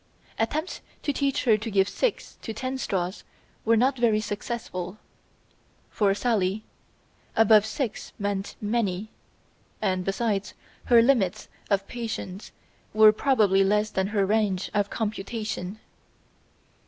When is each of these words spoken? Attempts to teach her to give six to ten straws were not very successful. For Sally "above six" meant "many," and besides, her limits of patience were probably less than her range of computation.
Attempts 0.39 0.81
to 1.03 1.13
teach 1.13 1.43
her 1.43 1.57
to 1.59 1.69
give 1.69 1.87
six 1.87 2.39
to 2.41 2.53
ten 2.53 2.79
straws 2.79 3.23
were 3.63 3.77
not 3.77 3.99
very 3.99 4.19
successful. 4.19 4.97
For 5.91 6.15
Sally 6.15 6.63
"above 7.35 7.67
six" 7.67 8.11
meant 8.17 8.55
"many," 8.59 9.11
and 9.79 10.03
besides, 10.03 10.55
her 10.85 11.03
limits 11.03 11.49
of 11.69 11.87
patience 11.87 12.51
were 12.95 13.11
probably 13.11 13.63
less 13.63 13.91
than 13.91 14.07
her 14.07 14.25
range 14.25 14.71
of 14.73 14.89
computation. 14.89 15.79